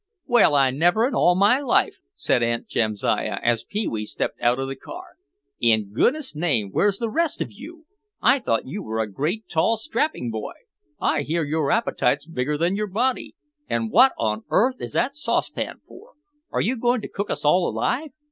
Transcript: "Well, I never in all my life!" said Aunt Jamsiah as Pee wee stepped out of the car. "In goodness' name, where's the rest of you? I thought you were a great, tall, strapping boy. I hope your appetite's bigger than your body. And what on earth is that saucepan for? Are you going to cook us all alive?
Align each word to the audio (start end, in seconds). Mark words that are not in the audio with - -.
"Well, 0.25 0.55
I 0.55 0.71
never 0.71 1.05
in 1.07 1.13
all 1.13 1.35
my 1.35 1.59
life!" 1.59 1.99
said 2.15 2.41
Aunt 2.41 2.67
Jamsiah 2.67 3.37
as 3.43 3.63
Pee 3.63 3.87
wee 3.87 4.07
stepped 4.07 4.41
out 4.41 4.57
of 4.57 4.67
the 4.67 4.75
car. 4.75 5.09
"In 5.59 5.93
goodness' 5.93 6.35
name, 6.35 6.69
where's 6.71 6.97
the 6.97 7.07
rest 7.07 7.39
of 7.39 7.51
you? 7.51 7.85
I 8.19 8.39
thought 8.39 8.65
you 8.65 8.81
were 8.81 8.97
a 8.99 9.05
great, 9.05 9.47
tall, 9.47 9.77
strapping 9.77 10.31
boy. 10.31 10.53
I 10.99 11.19
hope 11.21 11.29
your 11.45 11.69
appetite's 11.69 12.25
bigger 12.25 12.57
than 12.57 12.75
your 12.75 12.87
body. 12.87 13.35
And 13.69 13.91
what 13.91 14.13
on 14.17 14.43
earth 14.49 14.81
is 14.81 14.93
that 14.93 15.13
saucepan 15.13 15.81
for? 15.87 16.13
Are 16.49 16.61
you 16.61 16.77
going 16.79 17.01
to 17.01 17.07
cook 17.07 17.29
us 17.29 17.45
all 17.45 17.69
alive? 17.69 18.09